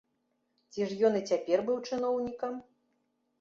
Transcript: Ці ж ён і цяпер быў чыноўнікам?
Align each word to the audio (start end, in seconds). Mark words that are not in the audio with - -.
Ці 0.71 0.87
ж 0.93 0.97
ён 1.09 1.17
і 1.19 1.21
цяпер 1.29 1.63
быў 1.67 1.77
чыноўнікам? 1.91 2.59